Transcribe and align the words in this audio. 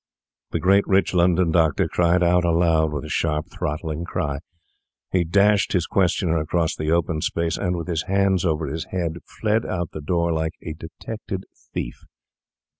The 0.49 0.59
great 0.59 0.87
rich 0.87 1.13
London 1.13 1.51
doctor 1.51 1.87
cried 1.87 2.23
out 2.23 2.43
aloud 2.43 2.91
with 2.91 3.05
a 3.05 3.07
sharp, 3.09 3.51
throttling 3.51 4.03
cry; 4.03 4.39
he 5.11 5.23
dashed 5.23 5.73
his 5.73 5.85
questioner 5.85 6.39
across 6.39 6.75
the 6.75 6.89
open 6.89 7.21
space, 7.21 7.55
and, 7.55 7.75
with 7.77 7.87
his 7.87 8.05
hands 8.07 8.43
over 8.43 8.65
his 8.65 8.85
head, 8.85 9.17
fled 9.25 9.63
out 9.63 9.89
of 9.89 9.91
the 9.91 10.01
door 10.01 10.33
like 10.33 10.53
a 10.63 10.73
detected 10.73 11.43
thief. 11.71 12.01